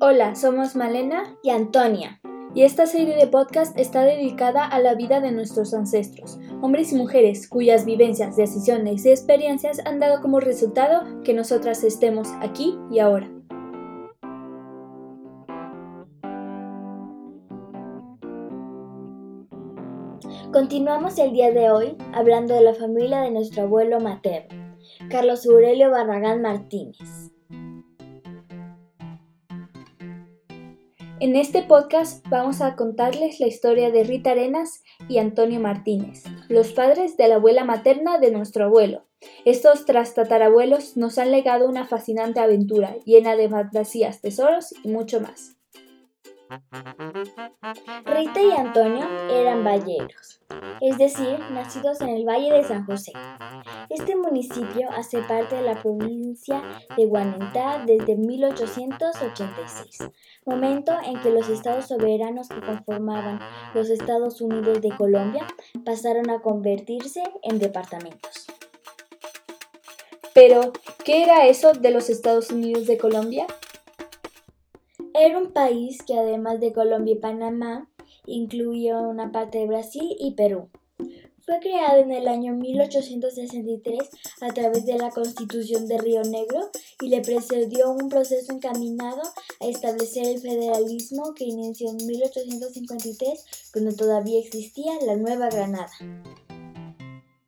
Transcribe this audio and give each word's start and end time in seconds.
Hola, 0.00 0.36
somos 0.36 0.76
Malena 0.76 1.36
y 1.42 1.50
Antonia. 1.50 2.20
Y 2.54 2.62
esta 2.62 2.86
serie 2.86 3.16
de 3.16 3.26
podcast 3.26 3.76
está 3.76 4.04
dedicada 4.04 4.64
a 4.64 4.78
la 4.78 4.94
vida 4.94 5.18
de 5.18 5.32
nuestros 5.32 5.74
ancestros, 5.74 6.38
hombres 6.62 6.92
y 6.92 6.94
mujeres 6.94 7.48
cuyas 7.48 7.84
vivencias, 7.84 8.36
decisiones 8.36 9.04
y 9.04 9.10
experiencias 9.10 9.80
han 9.84 9.98
dado 9.98 10.22
como 10.22 10.38
resultado 10.38 11.02
que 11.24 11.34
nosotras 11.34 11.82
estemos 11.82 12.28
aquí 12.40 12.78
y 12.92 13.00
ahora. 13.00 13.28
Continuamos 20.52 21.18
el 21.18 21.32
día 21.32 21.50
de 21.50 21.72
hoy 21.72 21.96
hablando 22.12 22.54
de 22.54 22.60
la 22.60 22.74
familia 22.74 23.22
de 23.22 23.32
nuestro 23.32 23.64
abuelo 23.64 23.98
materno, 23.98 24.76
Carlos 25.10 25.44
Aurelio 25.44 25.90
Barragán 25.90 26.40
Martínez. 26.40 27.17
En 31.20 31.34
este 31.34 31.64
podcast 31.64 32.24
vamos 32.28 32.60
a 32.60 32.76
contarles 32.76 33.40
la 33.40 33.48
historia 33.48 33.90
de 33.90 34.04
Rita 34.04 34.30
Arenas 34.30 34.84
y 35.08 35.18
Antonio 35.18 35.58
Martínez, 35.58 36.22
los 36.48 36.72
padres 36.72 37.16
de 37.16 37.26
la 37.26 37.36
abuela 37.36 37.64
materna 37.64 38.18
de 38.18 38.30
nuestro 38.30 38.66
abuelo. 38.66 39.04
Estos 39.44 39.84
trastatarabuelos 39.84 40.96
nos 40.96 41.18
han 41.18 41.32
legado 41.32 41.68
una 41.68 41.86
fascinante 41.86 42.38
aventura 42.38 42.94
llena 43.04 43.34
de 43.34 43.48
fantasías, 43.48 44.20
tesoros 44.20 44.72
y 44.84 44.88
mucho 44.88 45.20
más. 45.20 45.57
Rita 48.04 48.40
y 48.40 48.50
Antonio 48.52 49.06
eran 49.28 49.62
valleros, 49.64 50.40
es 50.80 50.96
decir, 50.96 51.38
nacidos 51.50 52.00
en 52.00 52.08
el 52.08 52.24
Valle 52.26 52.50
de 52.52 52.64
San 52.64 52.86
José. 52.86 53.12
Este 53.90 54.16
municipio 54.16 54.88
hace 54.90 55.20
parte 55.22 55.56
de 55.56 55.62
la 55.62 55.82
provincia 55.82 56.62
de 56.96 57.04
Guanentá 57.04 57.84
desde 57.84 58.16
1886, 58.16 60.10
momento 60.46 60.96
en 61.04 61.20
que 61.20 61.30
los 61.30 61.48
estados 61.50 61.88
soberanos 61.88 62.48
que 62.48 62.60
conformaban 62.60 63.40
los 63.74 63.90
Estados 63.90 64.40
Unidos 64.40 64.80
de 64.80 64.96
Colombia 64.96 65.46
pasaron 65.84 66.30
a 66.30 66.40
convertirse 66.40 67.22
en 67.42 67.58
departamentos. 67.58 68.46
Pero, 70.32 70.72
¿qué 71.04 71.24
era 71.24 71.46
eso 71.46 71.72
de 71.72 71.90
los 71.90 72.08
Estados 72.08 72.50
Unidos 72.50 72.86
de 72.86 72.96
Colombia? 72.96 73.46
Era 75.14 75.38
un 75.38 75.52
país 75.52 76.02
que 76.02 76.18
además 76.18 76.60
de 76.60 76.72
Colombia 76.72 77.14
y 77.14 77.18
Panamá, 77.18 77.88
incluía 78.26 78.98
una 78.98 79.32
parte 79.32 79.58
de 79.58 79.66
Brasil 79.66 80.16
y 80.18 80.32
Perú. 80.32 80.68
Fue 81.40 81.60
creado 81.60 82.02
en 82.02 82.10
el 82.12 82.28
año 82.28 82.52
1863 82.52 83.98
a 84.42 84.48
través 84.48 84.84
de 84.84 84.98
la 84.98 85.08
Constitución 85.08 85.86
de 85.86 85.96
Río 85.96 86.20
Negro 86.22 86.68
y 87.00 87.08
le 87.08 87.22
precedió 87.22 87.90
un 87.90 88.10
proceso 88.10 88.52
encaminado 88.52 89.22
a 89.60 89.66
establecer 89.66 90.26
el 90.26 90.40
federalismo 90.40 91.32
que 91.34 91.44
inició 91.44 91.88
en 91.88 92.06
1853 92.06 93.70
cuando 93.72 93.96
todavía 93.96 94.38
existía 94.40 94.92
la 95.06 95.16
Nueva 95.16 95.48
Granada. 95.48 95.90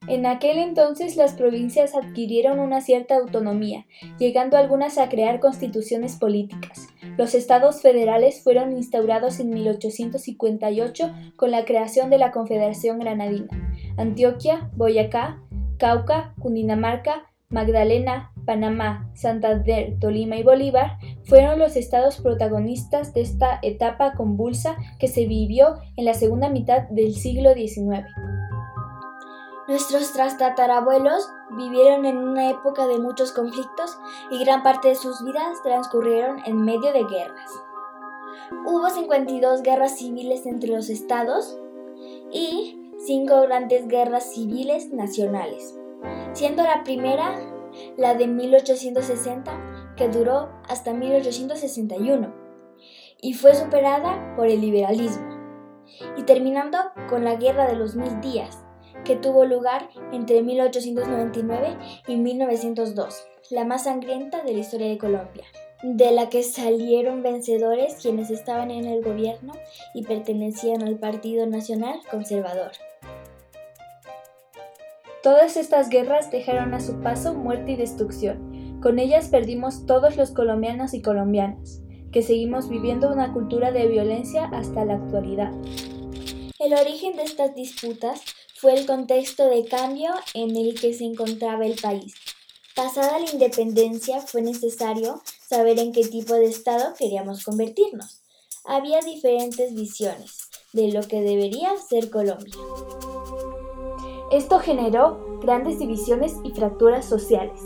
En 0.08 0.25
aquel 0.25 0.58
entonces 0.58 1.16
las 1.16 1.34
provincias 1.34 1.94
adquirieron 1.94 2.58
una 2.58 2.81
cierta 2.81 3.16
autonomía, 3.16 3.86
llegando 4.19 4.56
algunas 4.56 4.97
a 4.97 5.11
crear 5.11 5.41
constituciones 5.41 6.16
políticas. 6.16 6.88
Los 7.16 7.34
estados 7.34 7.83
federales 7.83 8.42
fueron 8.42 8.72
instaurados 8.72 9.41
en 9.41 9.50
1858 9.50 11.12
con 11.36 11.50
la 11.50 11.64
creación 11.64 12.11
de 12.11 12.19
la 12.19 12.30
Confederación 12.30 12.98
Granadina. 12.98 13.48
Antioquia, 13.97 14.70
Boyacá, 14.77 15.41
Cauca, 15.78 16.34
Cundinamarca, 16.38 17.31
Magdalena, 17.50 18.33
Panamá, 18.47 19.11
Santander, 19.14 19.98
Tolima 19.98 20.36
y 20.36 20.44
Bolívar 20.44 20.98
fueron 21.25 21.58
los 21.58 21.77
estados 21.77 22.20
protagonistas 22.20 23.12
de 23.12 23.22
esta 23.22 23.58
etapa 23.62 24.12
convulsa 24.12 24.77
que 24.98 25.08
se 25.08 25.27
vivió 25.27 25.78
en 25.97 26.05
la 26.05 26.14
segunda 26.14 26.48
mitad 26.48 26.83
del 26.91 27.14
siglo 27.14 27.53
XIX. 27.55 28.06
Nuestros 29.66 30.12
trastatarabuelos 30.12 31.28
vivieron 31.56 32.05
en 32.05 32.16
una 32.16 32.50
época 32.50 32.87
de 32.87 32.99
muchos 32.99 33.33
conflictos 33.33 33.99
y 34.31 34.43
gran 34.44 34.62
parte 34.62 34.88
de 34.88 34.94
sus 34.94 35.25
vidas 35.25 35.62
transcurrieron 35.62 36.41
en 36.47 36.62
medio 36.62 36.93
de 36.93 37.05
guerras. 37.05 37.50
Hubo 38.66 38.91
52 38.91 39.62
guerras 39.62 39.99
civiles 39.99 40.47
entre 40.47 40.71
los 40.71 40.91
estados 40.91 41.59
y 42.33 42.91
5 43.06 43.43
grandes 43.43 43.88
guerras 43.88 44.33
civiles 44.33 44.91
nacionales, 44.93 45.78
siendo 46.33 46.62
la 46.62 46.83
primera 46.84 47.34
la 47.97 48.15
de 48.15 48.27
1860 48.27 49.94
que 49.97 50.09
duró 50.09 50.49
hasta 50.69 50.93
1861 50.93 52.32
y 53.21 53.34
fue 53.34 53.55
superada 53.55 54.34
por 54.37 54.47
el 54.47 54.61
liberalismo, 54.61 55.28
y 56.17 56.22
terminando 56.22 56.78
con 57.09 57.25
la 57.25 57.37
Guerra 57.37 57.67
de 57.67 57.77
los 57.77 57.94
Mil 57.94 58.21
Días, 58.21 58.65
que 59.05 59.16
tuvo 59.16 59.44
lugar 59.44 59.88
entre 60.12 60.43
1899 60.43 61.77
y 62.06 62.16
1902, 62.16 63.25
la 63.50 63.65
más 63.65 63.84
sangrienta 63.84 64.43
de 64.43 64.53
la 64.53 64.61
historia 64.61 64.88
de 64.88 64.99
Colombia, 64.99 65.44
de 65.83 66.11
la 66.12 66.28
que 66.28 66.43
salieron 66.43 67.22
vencedores 67.22 67.97
quienes 68.00 68.31
estaban 68.31 68.71
en 68.71 68.84
el 68.84 69.03
gobierno 69.03 69.53
y 69.94 70.05
pertenecían 70.05 70.83
al 70.83 70.99
Partido 70.99 71.47
Nacional 71.47 72.00
Conservador. 72.11 72.72
Todas 75.22 75.56
estas 75.56 75.91
guerras 75.91 76.31
dejaron 76.31 76.72
a 76.72 76.81
su 76.81 77.00
paso 77.00 77.34
muerte 77.34 77.72
y 77.72 77.77
destrucción. 77.77 78.78
Con 78.81 78.99
ellas 78.99 79.28
perdimos 79.28 79.84
todos 79.84 80.17
los 80.17 80.31
colombianos 80.31 80.94
y 80.94 81.03
colombianas, 81.03 81.82
que 82.11 82.22
seguimos 82.22 82.71
viviendo 82.71 83.12
una 83.12 83.32
cultura 83.32 83.71
de 83.71 83.87
violencia 83.87 84.47
hasta 84.47 84.84
la 84.87 84.94
actualidad. 84.94 85.53
El 86.59 86.75
origen 86.75 87.17
de 87.17 87.22
estas 87.22 87.55
disputas 87.55 88.22
fue 88.60 88.75
el 88.75 88.84
contexto 88.84 89.48
de 89.48 89.65
cambio 89.65 90.10
en 90.34 90.54
el 90.54 90.78
que 90.78 90.93
se 90.93 91.04
encontraba 91.04 91.65
el 91.65 91.81
país. 91.81 92.12
Pasada 92.76 93.19
la 93.19 93.31
independencia 93.31 94.21
fue 94.21 94.43
necesario 94.43 95.22
saber 95.48 95.78
en 95.78 95.93
qué 95.93 96.04
tipo 96.04 96.34
de 96.34 96.44
Estado 96.44 96.93
queríamos 96.99 97.43
convertirnos. 97.43 98.20
Había 98.66 99.00
diferentes 99.00 99.75
visiones 99.75 100.50
de 100.75 100.93
lo 100.93 101.00
que 101.00 101.22
debería 101.22 101.70
ser 101.78 102.10
Colombia. 102.10 102.53
Esto 104.31 104.59
generó 104.59 105.41
grandes 105.41 105.78
divisiones 105.78 106.34
y 106.44 106.50
fracturas 106.50 107.06
sociales. 107.06 107.62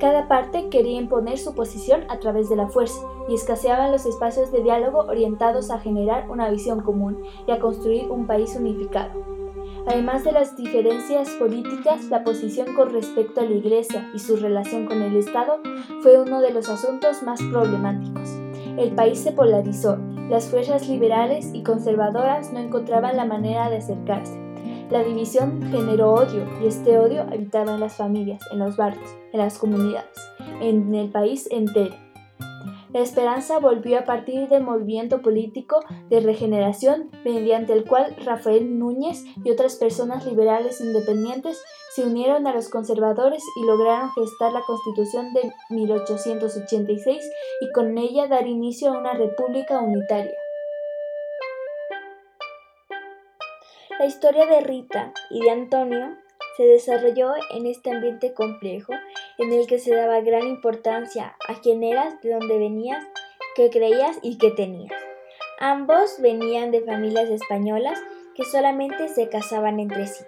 Cada 0.00 0.28
parte 0.28 0.70
quería 0.70 0.98
imponer 0.98 1.38
su 1.38 1.54
posición 1.54 2.04
a 2.08 2.20
través 2.20 2.48
de 2.48 2.56
la 2.56 2.68
fuerza 2.68 3.00
y 3.28 3.34
escaseaban 3.34 3.92
los 3.92 4.06
espacios 4.06 4.50
de 4.50 4.62
diálogo 4.62 5.00
orientados 5.00 5.70
a 5.70 5.78
generar 5.78 6.30
una 6.30 6.48
visión 6.48 6.80
común 6.80 7.22
y 7.46 7.50
a 7.50 7.58
construir 7.58 8.10
un 8.10 8.26
país 8.26 8.56
unificado. 8.56 9.37
Además 9.90 10.22
de 10.22 10.32
las 10.32 10.54
diferencias 10.54 11.30
políticas, 11.38 12.10
la 12.10 12.22
posición 12.22 12.74
con 12.74 12.92
respecto 12.92 13.40
a 13.40 13.44
la 13.44 13.52
Iglesia 13.52 14.10
y 14.14 14.18
su 14.18 14.36
relación 14.36 14.84
con 14.84 15.00
el 15.00 15.16
Estado 15.16 15.62
fue 16.02 16.20
uno 16.20 16.42
de 16.42 16.52
los 16.52 16.68
asuntos 16.68 17.22
más 17.22 17.40
problemáticos. 17.50 18.28
El 18.76 18.94
país 18.94 19.18
se 19.18 19.32
polarizó, 19.32 19.96
las 20.28 20.50
fuerzas 20.50 20.86
liberales 20.86 21.54
y 21.54 21.62
conservadoras 21.62 22.52
no 22.52 22.58
encontraban 22.58 23.16
la 23.16 23.24
manera 23.24 23.70
de 23.70 23.78
acercarse. 23.78 24.38
La 24.90 25.02
división 25.02 25.62
generó 25.70 26.12
odio 26.12 26.46
y 26.62 26.66
este 26.66 26.98
odio 26.98 27.22
habitaba 27.22 27.72
en 27.72 27.80
las 27.80 27.96
familias, 27.96 28.42
en 28.52 28.58
los 28.58 28.76
barrios, 28.76 29.08
en 29.32 29.38
las 29.38 29.56
comunidades, 29.56 30.18
en 30.60 30.94
el 30.94 31.08
país 31.08 31.48
entero. 31.50 31.94
La 32.92 33.00
esperanza 33.00 33.58
volvió 33.58 33.98
a 33.98 34.04
partir 34.04 34.48
del 34.48 34.62
movimiento 34.62 35.20
político 35.20 35.80
de 36.08 36.20
regeneración 36.20 37.10
mediante 37.22 37.74
el 37.74 37.84
cual 37.84 38.16
Rafael 38.24 38.78
Núñez 38.78 39.24
y 39.44 39.50
otras 39.50 39.76
personas 39.76 40.24
liberales 40.24 40.80
independientes 40.80 41.62
se 41.94 42.04
unieron 42.04 42.46
a 42.46 42.54
los 42.54 42.70
conservadores 42.70 43.44
y 43.56 43.66
lograron 43.66 44.10
gestar 44.12 44.52
la 44.52 44.62
Constitución 44.62 45.34
de 45.34 45.52
1886 45.70 47.30
y 47.60 47.72
con 47.72 47.98
ella 47.98 48.26
dar 48.26 48.46
inicio 48.46 48.88
a 48.88 48.98
una 48.98 49.12
república 49.12 49.80
unitaria. 49.80 50.36
La 53.98 54.06
historia 54.06 54.46
de 54.46 54.60
Rita 54.60 55.12
y 55.28 55.40
de 55.40 55.50
Antonio 55.50 56.16
se 56.56 56.64
desarrolló 56.64 57.32
en 57.54 57.66
este 57.66 57.90
ambiente 57.90 58.32
complejo 58.32 58.92
en 59.38 59.52
el 59.52 59.66
que 59.66 59.78
se 59.78 59.94
daba 59.94 60.20
gran 60.20 60.46
importancia 60.46 61.36
a 61.48 61.60
quién 61.60 61.82
eras, 61.82 62.20
de 62.22 62.32
dónde 62.32 62.58
venías, 62.58 63.04
qué 63.54 63.70
creías 63.70 64.18
y 64.22 64.36
qué 64.38 64.50
tenías. 64.50 64.92
Ambos 65.60 66.20
venían 66.20 66.70
de 66.70 66.82
familias 66.82 67.28
españolas 67.30 67.98
que 68.34 68.44
solamente 68.44 69.08
se 69.08 69.28
casaban 69.28 69.80
entre 69.80 70.06
sí, 70.06 70.24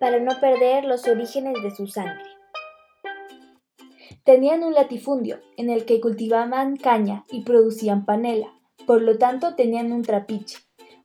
para 0.00 0.18
no 0.18 0.38
perder 0.40 0.84
los 0.84 1.06
orígenes 1.06 1.62
de 1.62 1.70
su 1.70 1.86
sangre. 1.86 2.24
Tenían 4.24 4.62
un 4.62 4.74
latifundio 4.74 5.40
en 5.56 5.68
el 5.68 5.84
que 5.84 6.00
cultivaban 6.00 6.76
caña 6.76 7.24
y 7.30 7.42
producían 7.42 8.04
panela, 8.04 8.52
por 8.86 9.02
lo 9.02 9.18
tanto 9.18 9.54
tenían 9.54 9.92
un 9.92 10.02
trapiche. 10.02 10.58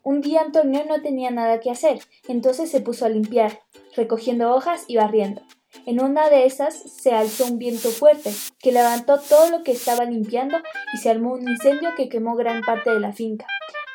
Un 0.04 0.22
día 0.22 0.42
Antonio 0.42 0.86
no 0.88 1.02
tenía 1.02 1.32
nada 1.32 1.60
que 1.60 1.72
hacer, 1.72 2.00
entonces 2.28 2.70
se 2.72 2.80
puso 2.80 3.06
a 3.06 3.10
limpiar, 3.10 3.60
recogiendo 3.96 4.54
hojas 4.54 4.86
y 4.88 4.96
barriendo. 4.96 5.42
En 5.86 6.02
una 6.02 6.30
de 6.30 6.46
esas 6.46 6.76
se 6.76 7.14
alzó 7.14 7.46
un 7.46 7.58
viento 7.58 7.90
fuerte, 7.90 8.32
que 8.60 8.72
levantó 8.72 9.20
todo 9.20 9.50
lo 9.50 9.64
que 9.64 9.72
estaba 9.72 10.06
limpiando 10.06 10.58
y 10.94 10.98
se 10.98 11.10
armó 11.10 11.34
un 11.34 11.48
incendio 11.48 11.90
que 11.96 12.10
quemó 12.10 12.36
gran 12.36 12.62
parte 12.62 12.90
de 12.92 13.00
la 13.00 13.14
finca. 13.14 13.46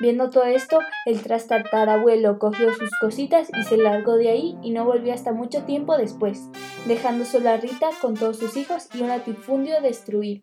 Viendo 0.01 0.31
todo 0.31 0.45
esto, 0.45 0.81
el 1.07 1.23
trastartarabuelo 1.23 2.39
cogió 2.39 2.75
sus 2.75 2.91
cositas 3.01 3.49
y 3.57 3.63
se 3.65 3.77
largó 3.77 4.17
de 4.17 4.31
ahí 4.31 4.59
y 4.63 4.71
no 4.71 4.85
volvió 4.85 5.13
hasta 5.13 5.33
mucho 5.33 5.65
tiempo 5.65 5.97
después, 5.97 6.41
dejando 6.87 7.25
sola 7.25 7.55
a 7.55 7.57
Rita 7.59 7.91
con 8.01 8.15
todos 8.15 8.39
sus 8.39 8.57
hijos 8.57 8.89
y 8.95 9.03
un 9.03 9.09
latifundio 9.09 9.81
destruido. 9.81 10.43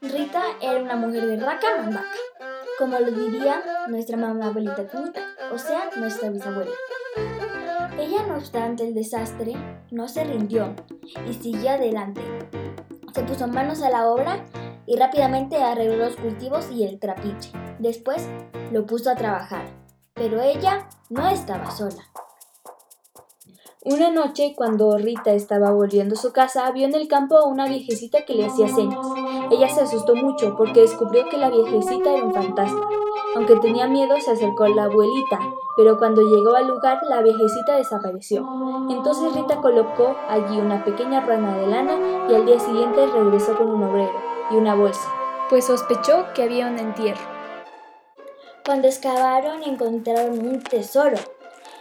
Rita 0.00 0.42
era 0.60 0.82
una 0.82 0.96
mujer 0.96 1.26
de 1.26 1.36
raca 1.36 1.76
mandaca, 1.76 2.08
como 2.78 2.98
lo 2.98 3.10
diría 3.10 3.62
nuestra 3.88 4.16
mamá 4.16 4.46
abuelita 4.46 4.86
Tunita, 4.86 5.22
o 5.52 5.58
sea, 5.58 5.90
nuestra 5.96 6.30
bisabuela. 6.30 6.72
Ella, 7.98 8.26
no 8.26 8.36
obstante 8.36 8.86
el 8.86 8.94
desastre, 8.94 9.54
no 9.90 10.08
se 10.08 10.24
rindió 10.24 10.74
y 11.28 11.34
siguió 11.34 11.70
adelante. 11.70 12.20
Se 13.14 13.22
puso 13.22 13.46
manos 13.46 13.82
a 13.82 13.90
la 13.90 14.08
obra 14.08 14.44
y 14.86 14.96
rápidamente 14.96 15.62
arregló 15.62 15.96
los 15.96 16.16
cultivos 16.16 16.70
y 16.70 16.84
el 16.84 16.98
trapiche. 16.98 17.52
Después 17.78 18.28
lo 18.72 18.84
puso 18.86 19.10
a 19.10 19.14
trabajar. 19.14 19.66
Pero 20.14 20.40
ella 20.40 20.88
no 21.10 21.28
estaba 21.28 21.70
sola. 21.70 22.04
Una 23.86 24.10
noche, 24.10 24.54
cuando 24.56 24.96
Rita 24.96 25.32
estaba 25.32 25.70
volviendo 25.70 26.14
a 26.14 26.18
su 26.18 26.32
casa, 26.32 26.70
vio 26.70 26.86
en 26.86 26.94
el 26.94 27.06
campo 27.06 27.36
a 27.36 27.46
una 27.46 27.66
viejecita 27.66 28.24
que 28.24 28.34
le 28.34 28.46
hacía 28.46 28.66
señas. 28.68 29.06
Ella 29.50 29.68
se 29.68 29.82
asustó 29.82 30.16
mucho 30.16 30.56
porque 30.56 30.80
descubrió 30.80 31.28
que 31.28 31.36
la 31.36 31.50
viejecita 31.50 32.14
era 32.14 32.24
un 32.24 32.32
fantasma. 32.32 32.88
Aunque 33.34 33.56
tenía 33.56 33.86
miedo, 33.86 34.20
se 34.20 34.30
acercó 34.30 34.64
a 34.64 34.68
la 34.68 34.84
abuelita, 34.84 35.40
pero 35.76 35.98
cuando 35.98 36.22
llegó 36.22 36.54
al 36.54 36.68
lugar, 36.68 37.00
la 37.08 37.20
viejecita 37.20 37.76
desapareció. 37.76 38.46
Entonces 38.88 39.34
Rita 39.34 39.60
colocó 39.60 40.16
allí 40.28 40.58
una 40.58 40.84
pequeña 40.84 41.20
rana 41.20 41.56
de 41.56 41.66
lana 41.66 42.26
y 42.28 42.34
al 42.34 42.46
día 42.46 42.60
siguiente 42.60 43.06
regresó 43.06 43.56
con 43.56 43.70
un 43.70 43.82
obrero 43.82 44.20
y 44.50 44.56
una 44.56 44.74
bolsa, 44.74 45.08
pues 45.48 45.64
sospechó 45.64 46.26
que 46.34 46.42
había 46.44 46.68
un 46.68 46.78
entierro. 46.78 47.34
Cuando 48.64 48.88
excavaron 48.88 49.62
encontraron 49.62 50.46
un 50.46 50.62
tesoro. 50.62 51.18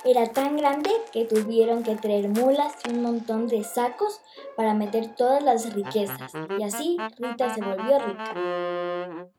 Era 0.05 0.27
tan 0.33 0.57
grande 0.57 0.89
que 1.13 1.23
tuvieron 1.23 1.81
que 1.83 1.95
traer 1.95 2.27
mulas 2.27 2.73
y 2.85 2.91
un 2.91 3.03
montón 3.03 3.47
de 3.47 3.63
sacos 3.63 4.19
para 4.57 4.73
meter 4.73 5.15
todas 5.15 5.41
las 5.41 5.73
riquezas. 5.73 6.33
Y 6.59 6.63
así 6.63 6.97
Rita 7.17 7.53
se 7.53 7.61
volvió 7.61 7.99
rica. 7.99 9.29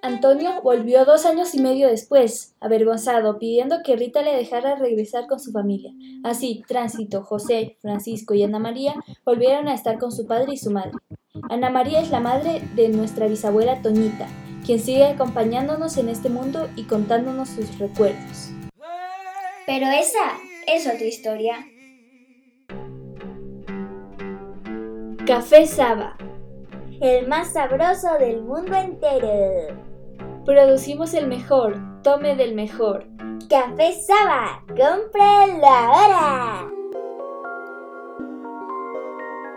Antonio 0.00 0.62
volvió 0.62 1.04
dos 1.04 1.26
años 1.26 1.54
y 1.54 1.60
medio 1.60 1.88
después, 1.88 2.54
avergonzado, 2.60 3.38
pidiendo 3.38 3.82
que 3.84 3.96
Rita 3.96 4.22
le 4.22 4.34
dejara 4.34 4.76
regresar 4.76 5.26
con 5.26 5.40
su 5.40 5.50
familia. 5.50 5.92
Así, 6.22 6.62
Tránsito, 6.68 7.24
José, 7.24 7.76
Francisco 7.80 8.34
y 8.34 8.44
Ana 8.44 8.60
María 8.60 8.94
volvieron 9.24 9.66
a 9.66 9.74
estar 9.74 9.98
con 9.98 10.12
su 10.12 10.26
padre 10.26 10.52
y 10.52 10.56
su 10.56 10.70
madre. 10.70 10.92
Ana 11.50 11.70
María 11.70 12.00
es 12.00 12.10
la 12.10 12.20
madre 12.20 12.62
de 12.76 12.88
nuestra 12.90 13.26
bisabuela 13.26 13.82
Toñita, 13.82 14.28
quien 14.64 14.78
sigue 14.78 15.04
acompañándonos 15.04 15.96
en 15.96 16.08
este 16.08 16.28
mundo 16.28 16.68
y 16.76 16.84
contándonos 16.84 17.48
sus 17.48 17.78
recuerdos. 17.78 18.50
Pero 19.66 19.86
esa 19.86 20.38
es 20.66 20.86
otra 20.86 21.04
historia. 21.04 21.66
Café 25.26 25.66
Saba. 25.66 26.16
El 27.00 27.28
más 27.28 27.52
sabroso 27.52 28.14
del 28.18 28.42
mundo 28.42 28.76
entero. 28.76 29.72
Producimos 30.44 31.14
el 31.14 31.28
mejor, 31.28 31.76
tome 32.02 32.34
del 32.34 32.56
mejor. 32.56 33.06
Café 33.48 33.92
Saba, 33.92 34.64
cómpralo 34.66 35.64
ahora. 35.64 36.68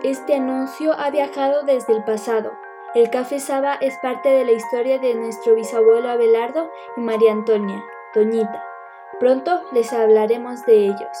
Este 0.04 0.36
anuncio 0.36 0.92
ha 0.92 1.10
viajado 1.10 1.64
desde 1.64 1.94
el 1.94 2.04
pasado. 2.04 2.52
El 2.94 3.10
Café 3.10 3.40
Saba 3.40 3.74
es 3.80 3.98
parte 4.00 4.28
de 4.28 4.44
la 4.44 4.52
historia 4.52 5.00
de 5.00 5.16
nuestro 5.16 5.56
bisabuelo 5.56 6.10
Abelardo 6.10 6.70
y 6.96 7.00
María 7.00 7.32
Antonia, 7.32 7.84
Doñita. 8.14 8.62
Pronto 9.18 9.62
les 9.72 9.92
hablaremos 9.92 10.64
de 10.64 10.84
ellos. 10.84 11.18